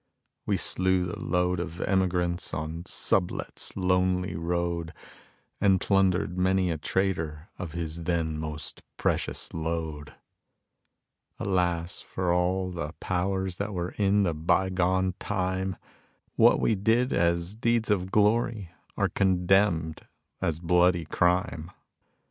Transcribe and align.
We 0.47 0.57
slew 0.57 1.03
the 1.05 1.19
load 1.19 1.59
of 1.59 1.79
emigrants 1.79 2.55
on 2.55 2.85
Sublet's 2.87 3.77
lonely 3.77 4.35
road 4.35 4.95
And 5.59 5.79
plundered 5.79 6.39
many 6.39 6.71
a 6.71 6.79
trader 6.79 7.49
of 7.59 7.73
his 7.73 8.01
then 8.05 8.35
most 8.39 8.81
precious 8.97 9.53
load. 9.53 10.15
Alas 11.37 12.01
for 12.01 12.33
all 12.33 12.71
the 12.71 12.93
powers 12.93 13.57
that 13.57 13.75
were 13.75 13.91
in 13.95 14.23
the 14.23 14.33
by 14.33 14.71
gone 14.71 15.13
time. 15.19 15.75
What 16.35 16.59
we 16.59 16.73
did 16.73 17.13
as 17.13 17.53
deeds 17.53 17.91
of 17.91 18.09
glory 18.09 18.71
are 18.97 19.07
condemned 19.09 20.07
as 20.41 20.57
bloody 20.57 21.05
crime. 21.05 21.69